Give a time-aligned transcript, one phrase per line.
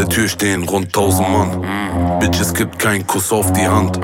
[0.00, 2.20] der Tür stehen rund tausend Mann.
[2.20, 4.00] Bitch, es gibt keinen Kuss auf die Hand.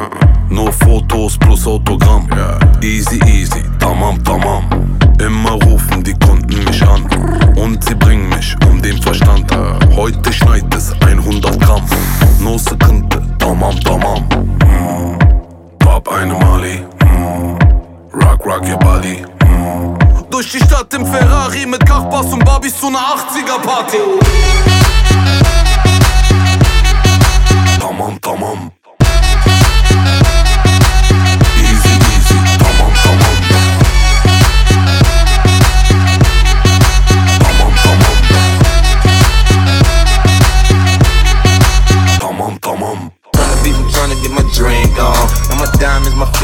[0.50, 2.28] Nur Fotos plus Autogramm.
[2.82, 4.64] Easy, easy, tamam, tamam.
[5.18, 7.06] Immer rufen die Kunden mich an.
[7.56, 9.50] Und sie bringen mich um den Verstand.
[9.96, 11.82] Heute schneit es 100 Gramm.
[12.40, 14.24] No Sekunde, tamam, tamam.
[15.78, 16.84] Pop eine Mali.
[18.12, 19.24] Rock, rock your body.
[20.30, 23.58] Durch die Stadt im Ferrari mit Kachbass und Barbies zu einer 80er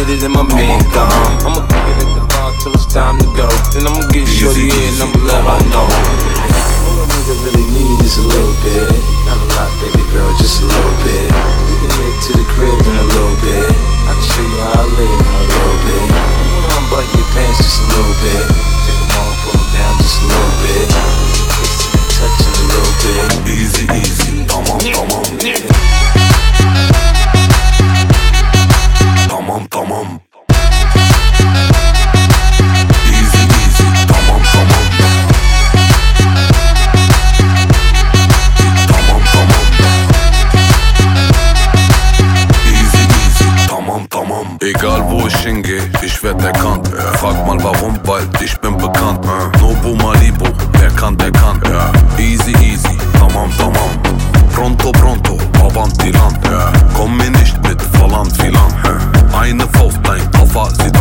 [0.02, 1.46] fitted, and my mink on.
[1.46, 3.46] I'ma keep it at the bar till it's time to go.
[3.70, 5.86] Then I'ma get shorty in, I'ma let her know.
[5.86, 8.90] All a nigga really need is a little bit.
[9.26, 11.28] Not a lot, baby girl, just a little bit.
[11.70, 13.70] We can head to the crib in a little bit.
[13.70, 16.06] I can show you how I live in a little bit.
[16.74, 18.61] I'm button your pants just a little bit.
[46.02, 46.88] ich werd erkannt.
[46.88, 47.18] Ja.
[47.18, 49.24] Frag mal warum, weil ich bin bekannt.
[49.24, 49.60] Ja.
[49.60, 50.46] Nobu Malibu,
[50.78, 51.60] wer kann, der kann.
[51.64, 51.90] Ja.
[52.18, 53.90] Easy, easy, tamam, tamam.
[54.52, 56.36] Pronto, pronto, avanti lan.
[56.94, 58.72] Komm mir nicht mit, verlangt, filan.
[59.32, 60.96] Eine Faust, dein Koffer sieht